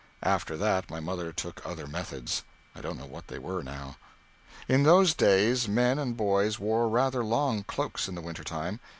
[0.23, 2.43] After that my mother took other methods.
[2.73, 3.97] I don't know what they were now.
[4.67, 8.79] In those days men and boys wore rather long cloaks in the winter time.